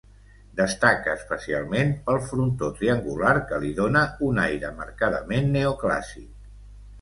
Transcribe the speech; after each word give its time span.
Destaca 0.59 1.11
especialment 1.17 1.91
pel 2.07 2.17
frontó 2.29 2.69
triangular 2.79 3.35
que 3.51 3.61
li 3.65 3.69
dóna 3.81 4.03
un 4.31 4.41
aire 4.47 4.73
marcadament 4.81 5.55
neoclàssic. 5.59 6.35